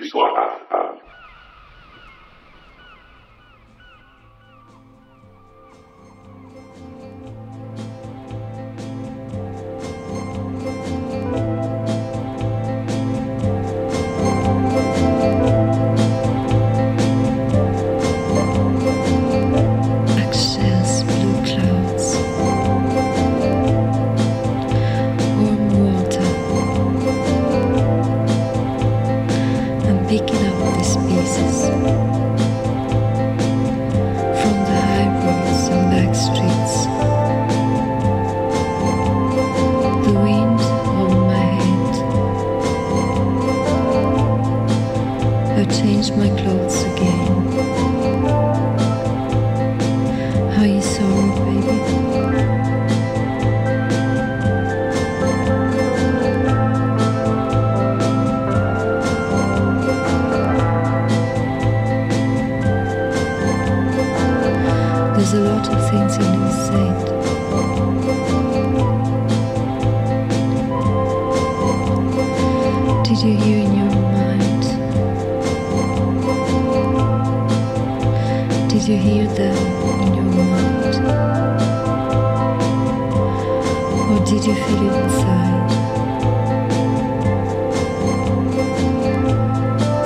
[0.00, 0.97] resource uh, uh,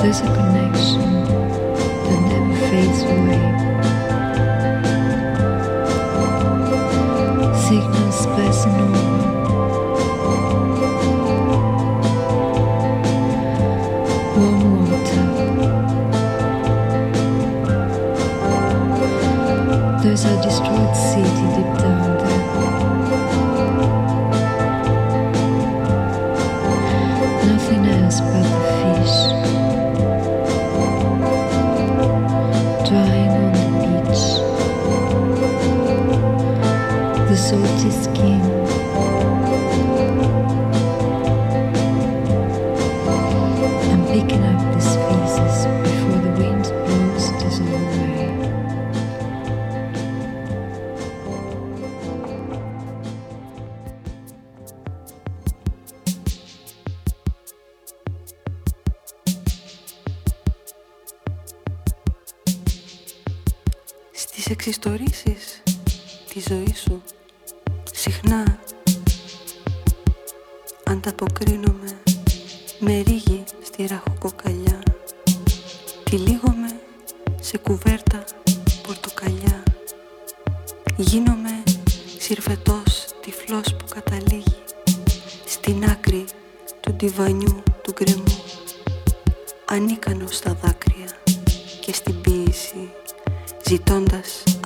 [0.03, 1.01] There's a connection
[2.07, 3.43] that never fades away.
[7.67, 9.23] Signals passing over.
[14.37, 15.27] Warm water.
[20.03, 21.52] There's a destroyed city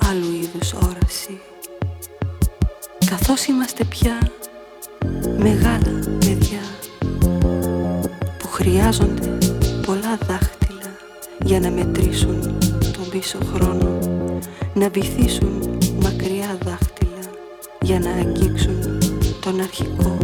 [0.09, 1.39] άλλου είδους όραση.
[3.05, 4.31] Καθώς είμαστε πια
[5.37, 6.61] μεγάλα παιδιά
[8.37, 9.37] που χρειάζονται
[9.85, 10.91] πολλά δάχτυλα
[11.45, 12.41] για να μετρήσουν
[12.93, 13.99] τον πίσω χρόνο
[14.73, 17.23] να βυθίσουν μακριά δάχτυλα
[17.81, 18.99] για να αγγίξουν
[19.41, 20.17] τον αρχικό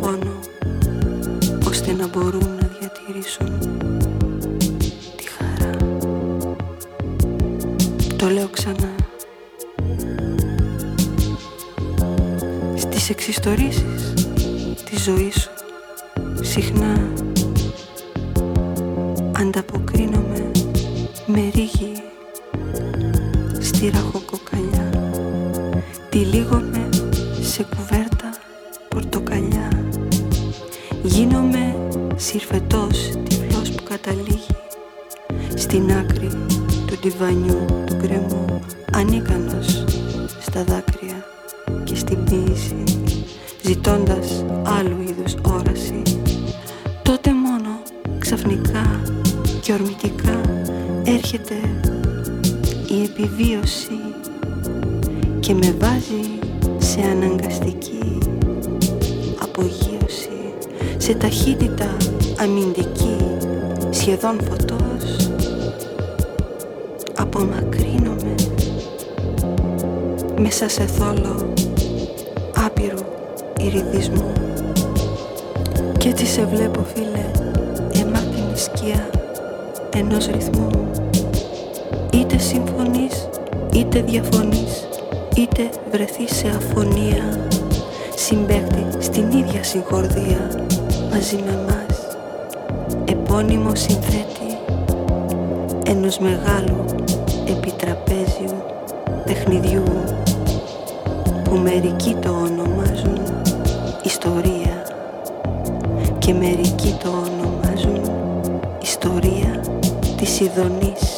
[0.00, 0.38] πόνο
[1.68, 3.77] ώστε να μπορούν να διατηρήσουν
[13.08, 14.14] Στις εξιστορήσεις
[14.90, 15.50] της ζωής σου
[16.44, 16.97] συχνά
[75.98, 77.24] και έτσι σε βλέπω φίλε
[78.00, 79.10] αιμάτινη σκιά
[79.94, 80.70] ενός ρυθμού.
[82.12, 83.28] Είτε συμφωνείς
[83.72, 84.88] είτε διαφωνείς
[85.36, 87.48] είτε βρεθείς σε αφωνία.
[88.16, 90.66] Συμπέχτη στην ίδια συγχορδία
[91.10, 92.16] μαζί με μας
[93.04, 94.58] επώνυμο συνθέτη
[95.86, 96.84] ενός μεγάλου
[97.48, 98.62] επιτραπέζιου
[99.24, 99.82] τεχνιδιού
[101.44, 103.18] που μερικοί το ονομάζουν
[104.04, 104.57] ιστορία
[106.28, 108.10] και μερικοί το ονομάζουν
[108.82, 109.60] ιστορία
[110.16, 111.17] της Ιδονής.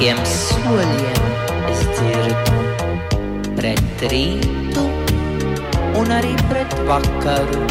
[0.00, 1.24] tuvākiem soļiem
[1.68, 2.60] es dzirdu
[3.52, 4.84] pret rītu
[6.00, 7.66] un arī pret vakaru.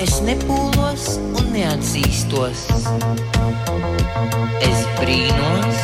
[0.00, 2.64] Es nepūlos un neatzīstos.
[4.64, 5.82] Es brīnos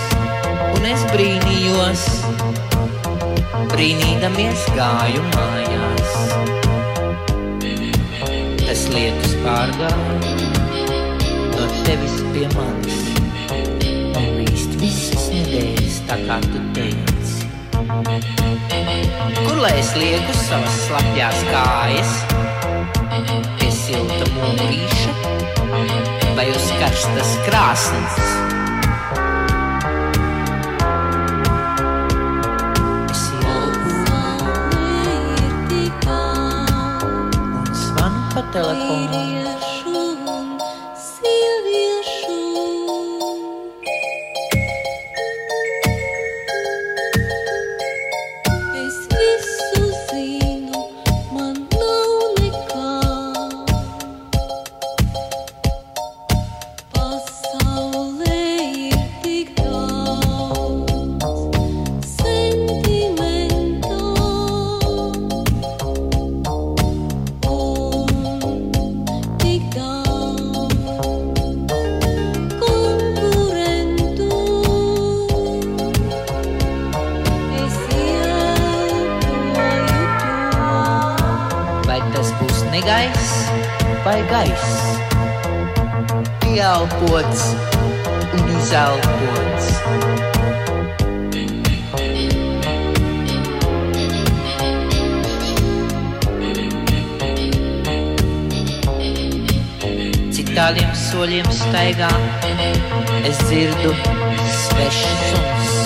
[0.72, 2.06] un es brīnījos.
[3.74, 6.16] Brīnīdamies gāju mājās.
[8.64, 10.56] Tas lietus pārgāja
[11.52, 12.97] no tevis pie manis.
[16.08, 17.44] tā kā tu teici.
[19.44, 22.14] Kur lai es lieku savas slapjās kājas,
[23.58, 25.12] pie silta mūrīša
[26.38, 28.22] vai uz karstas krāsnes?
[38.48, 39.37] Telefonu
[82.88, 83.32] gaiss
[84.04, 84.68] vai gaiss,
[86.48, 87.42] ieelpots
[88.32, 89.66] un izelpots.
[100.32, 102.08] Cik tāliem soļiem staigā,
[103.28, 103.92] es dzirdu
[104.64, 105.78] svešs suns.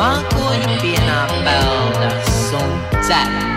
[0.00, 3.51] Mākoņi pienā peldas un cepts.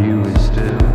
[0.00, 0.91] you is still.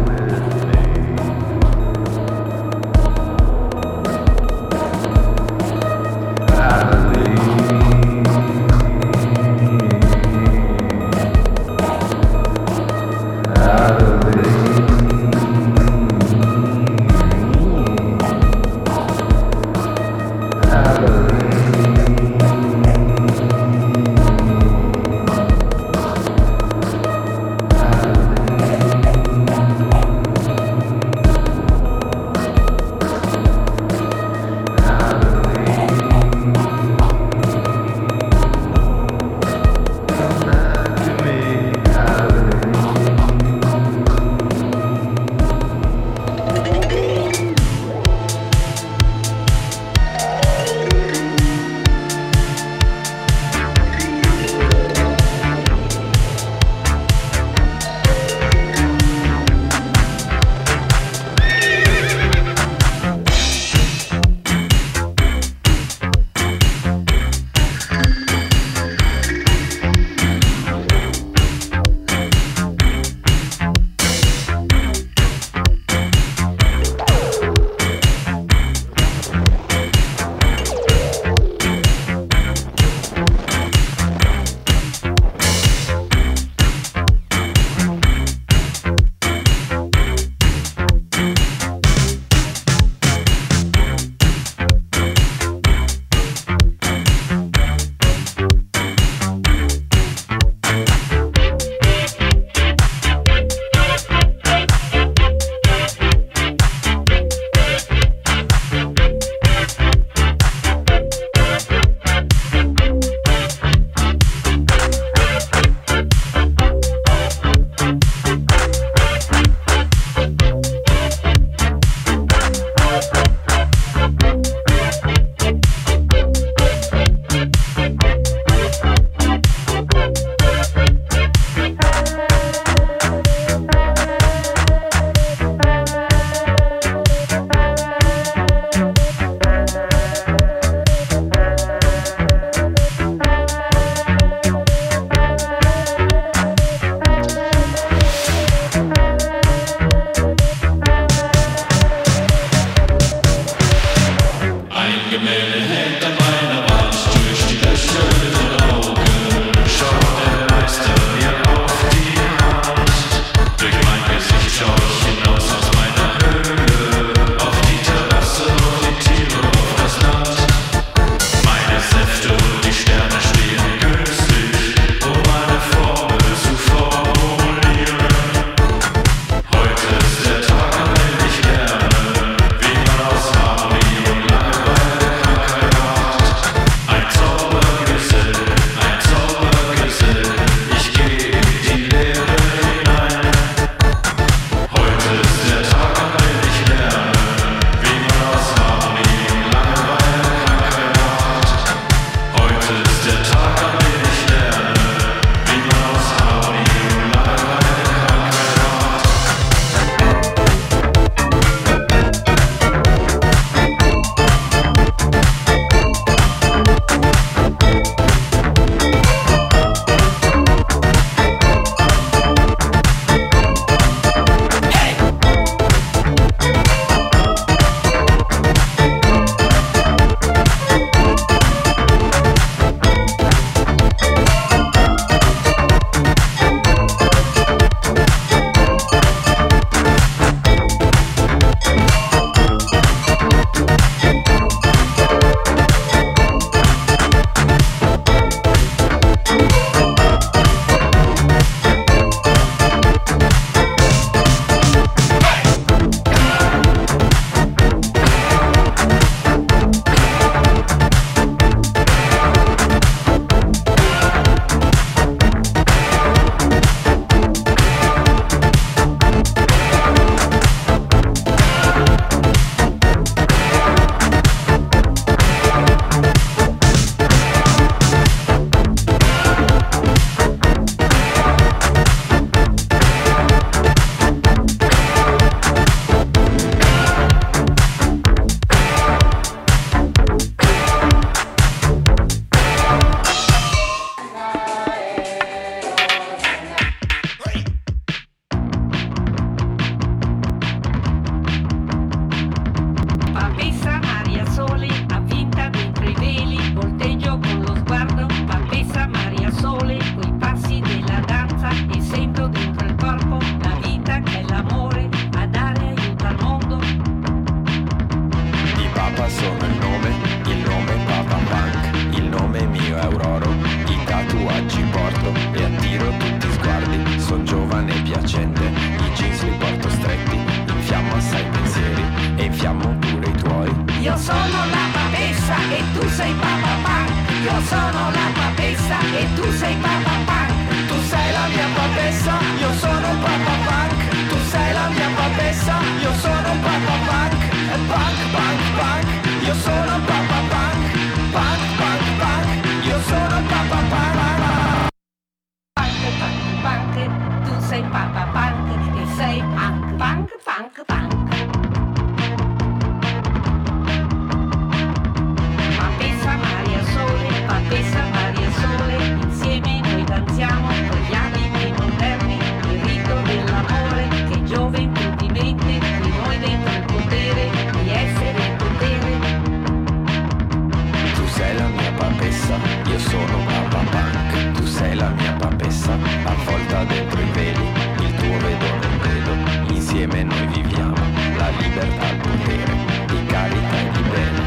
[384.77, 389.11] la mia papessa, avvolta dentro i veli, il tuo vedo non vedo,
[389.53, 390.75] insieme noi viviamo,
[391.17, 394.19] la libertà, il potere, di carità e di bene.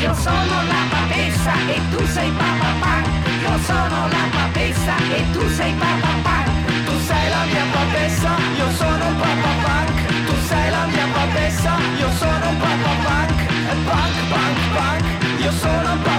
[0.00, 3.04] Io sono la papessa e tu sei papà pan,
[3.42, 6.44] io sono la papessa e tu sei papà pan,
[6.84, 10.04] tu sei la mia papessa, io sono papà pan
[10.46, 13.46] sei la mia papessa, io sono un punk,
[13.88, 16.13] punk, punk, punk, io sono un punk.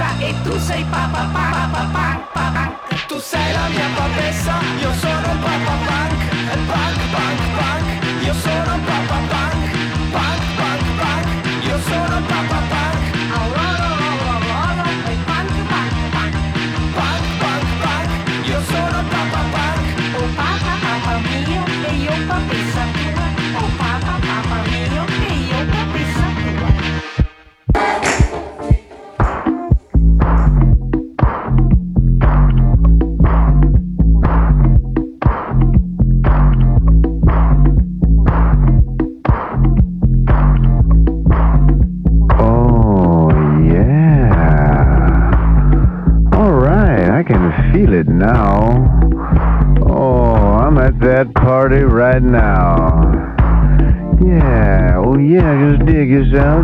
[0.00, 5.30] papessa e tu sei papa papà papa papà Tu sei la mia papessa, io sono
[5.32, 6.20] un papà punk,
[6.70, 8.99] punk punk punk, io sono un papà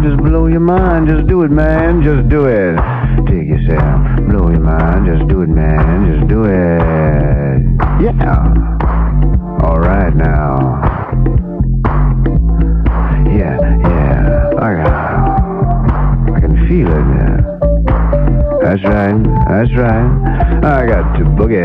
[0.07, 1.09] just blow your mind.
[1.09, 2.03] Just do it, man.
[2.03, 2.77] Just do it.
[3.27, 4.29] Take yourself.
[4.29, 5.07] Blow your mind.
[5.07, 6.15] Just do it, man.
[6.15, 7.63] Just do it.
[8.03, 8.55] Yeah.
[9.63, 11.56] All right now.
[18.77, 19.23] That's right.
[19.49, 20.05] That's right.
[20.63, 21.65] I got to boogie,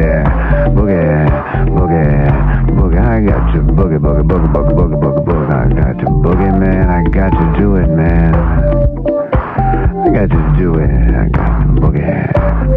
[0.72, 1.28] boogie,
[1.68, 3.00] boogie, boogie.
[3.02, 5.52] I got to boogie, boogie, boogie, boogie, boogie, boogie, boogie.
[5.52, 6.90] I got to boogie, man.
[6.90, 8.34] I got to do it, man.
[8.34, 10.90] I got to do it.
[10.90, 12.32] I got to boogie,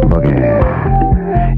[0.09, 0.65] boogie.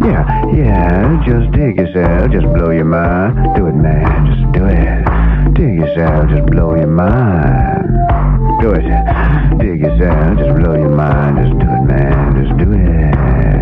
[0.06, 1.24] Yeah, yeah.
[1.26, 2.32] Just dig yourself.
[2.32, 3.56] Just blow your mind.
[3.56, 4.28] Do it, man.
[4.28, 5.27] Just do it.
[5.54, 7.88] Dig yourself, just blow your mind.
[8.62, 8.84] Do it.
[9.60, 11.38] Dig yourself, just blow your mind.
[11.38, 12.46] Just do it, man.
[12.46, 13.57] Just do it.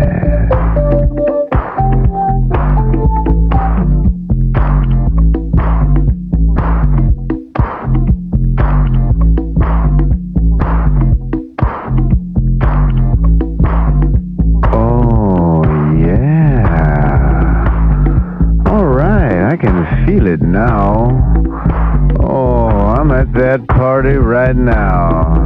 [23.36, 25.44] that party right now.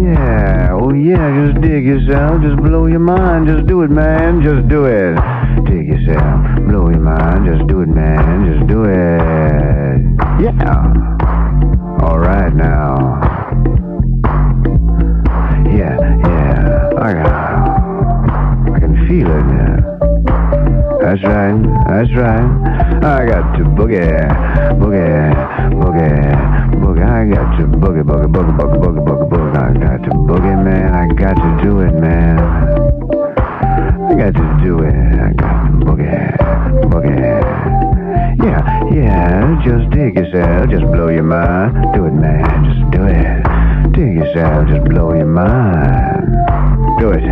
[0.00, 4.68] Yeah, oh yeah, just dig yourself, just blow your mind, just do it, man, just
[4.68, 5.16] do it.
[5.64, 9.98] Dig yourself, blow your mind, just do it, man, just do it.
[10.40, 11.98] Yeah.
[12.00, 12.94] All right now.
[15.66, 16.90] Yeah, yeah.
[16.96, 17.10] I,
[18.72, 20.27] I can feel it.
[21.08, 21.56] That's right,
[21.88, 22.44] that's right.
[23.02, 23.96] I got to boogie,
[24.76, 25.32] boogie,
[25.72, 26.20] boogie,
[26.76, 27.02] boogie.
[27.02, 29.56] I got to boogie, boogie, boogie, boogie, boogie, boogie, boogie.
[29.56, 30.92] I got to boogie, man.
[30.92, 32.38] I got to do it, man.
[34.04, 34.92] I got to do it.
[34.92, 36.36] I got to boogie,
[36.92, 37.18] boogie.
[38.44, 38.60] Yeah,
[38.92, 39.62] yeah.
[39.64, 40.68] Just dig yourself.
[40.68, 41.94] Just blow your mind.
[41.94, 42.44] Do it, man.
[42.66, 43.92] Just do it.
[43.92, 44.68] Dig yourself.
[44.68, 47.22] Just blow your mind do it.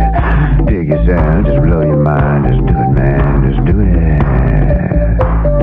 [0.67, 5.56] Dig yourself, just blow your mind, just do it, man, just do it.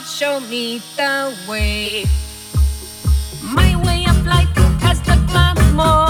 [0.00, 2.04] God, show me the way.
[3.42, 4.48] My way of life
[4.80, 6.09] has took my more.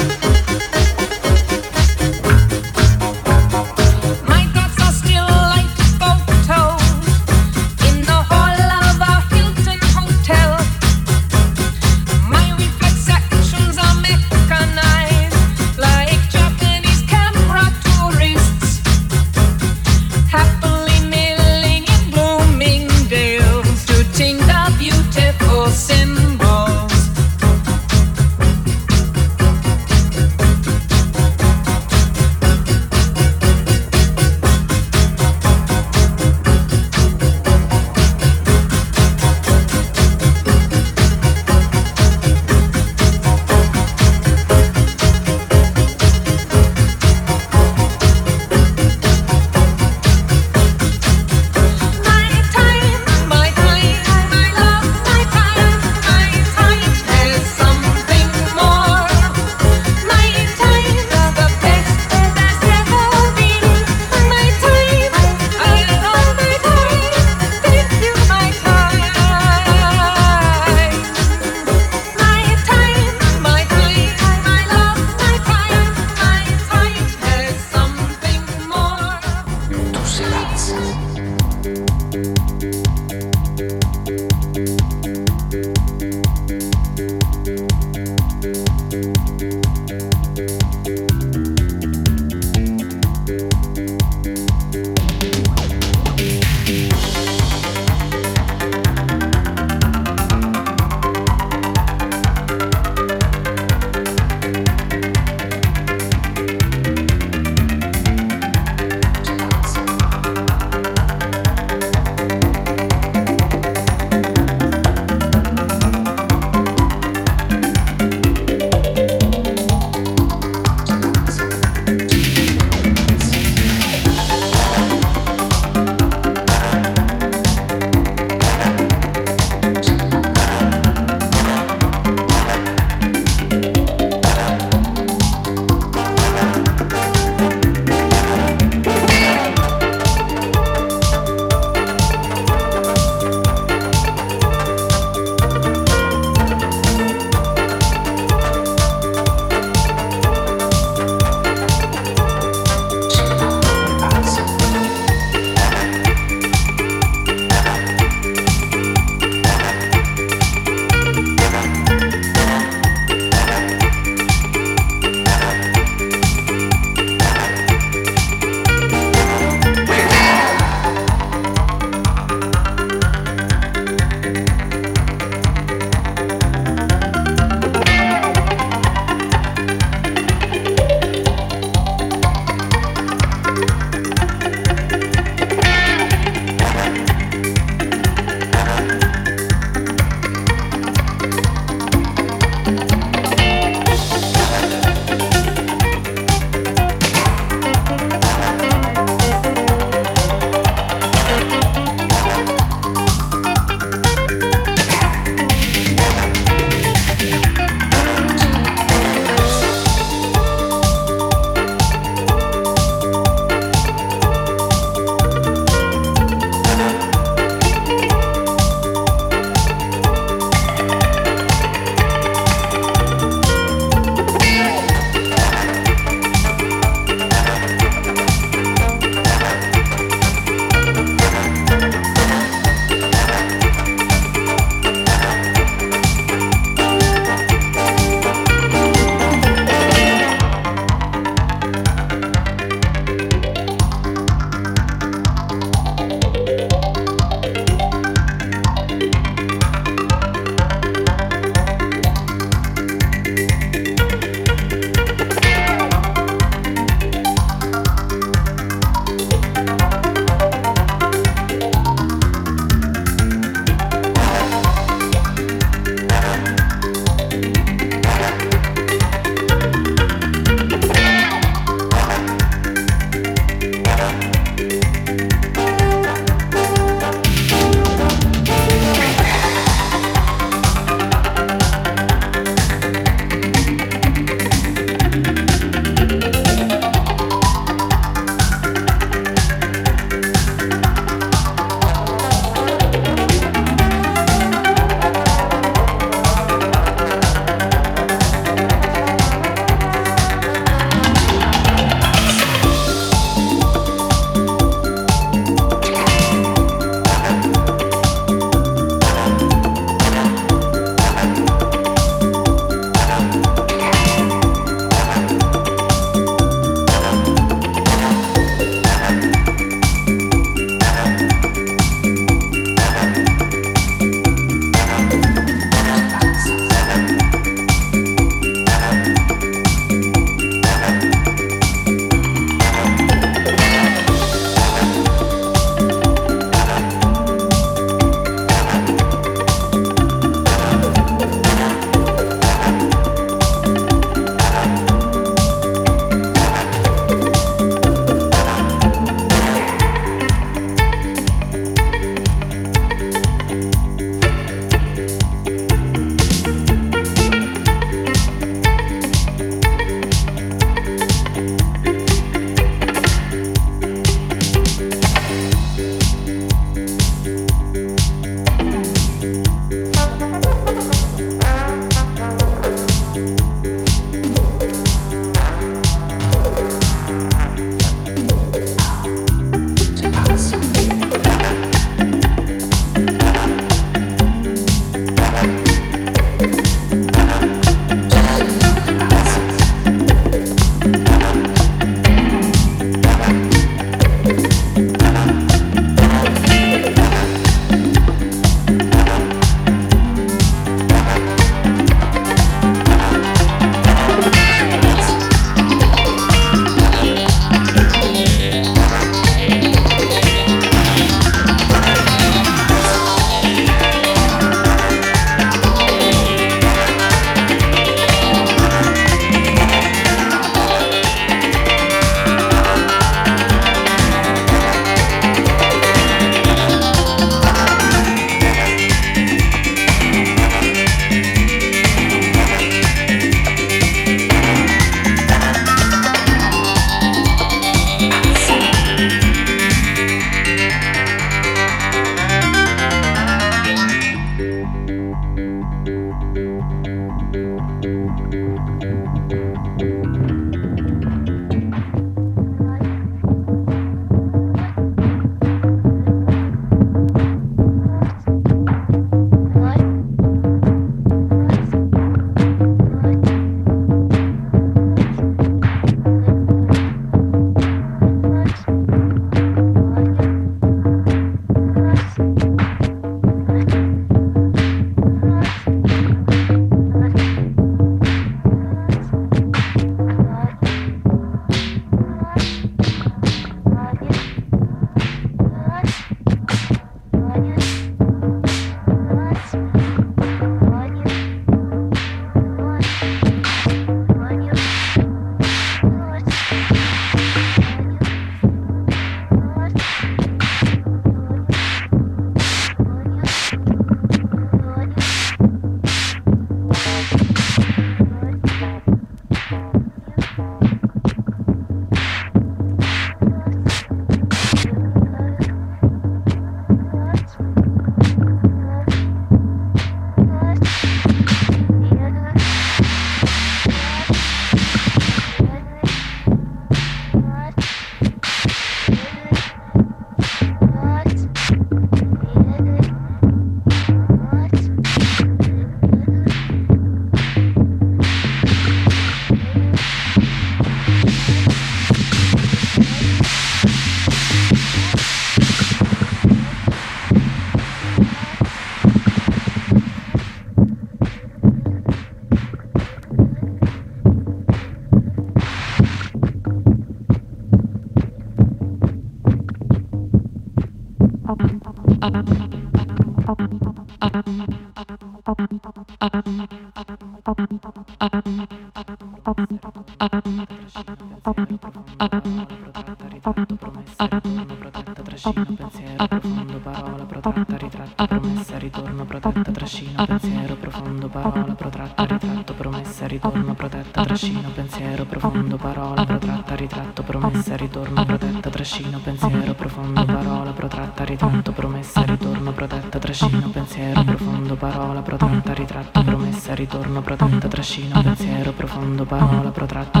[597.61, 600.00] Trascino, pensiero profondo, parola, protratta,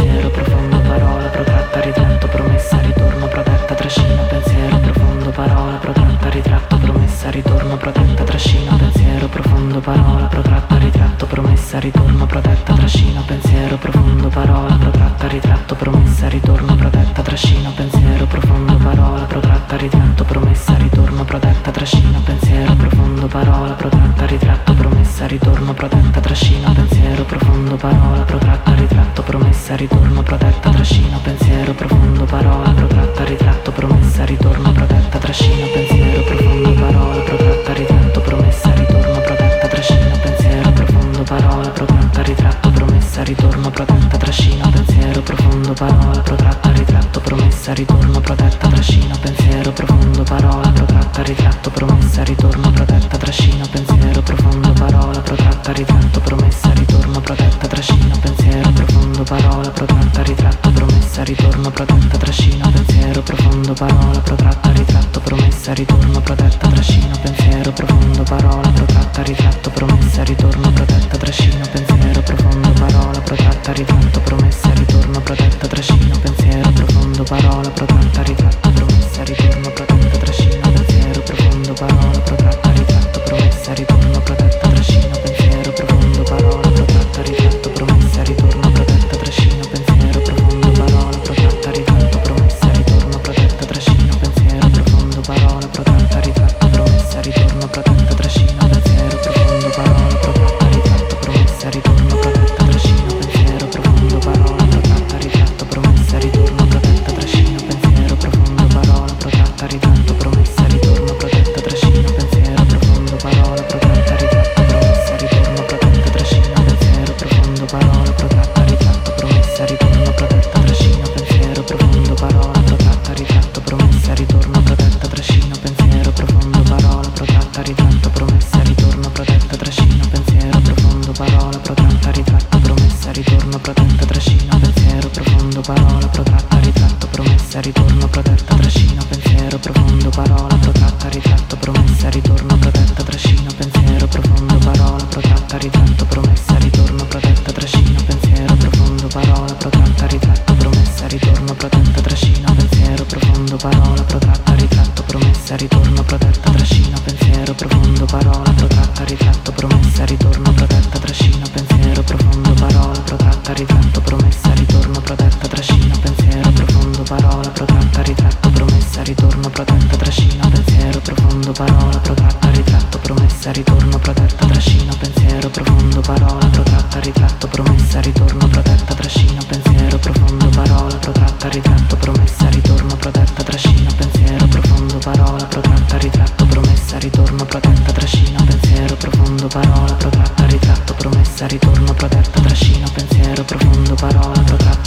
[191.51, 194.41] ritorno, protetta, trascino, pensiero profondo, parola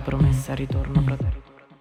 [0.00, 1.49] promessa, ritorno, protetta.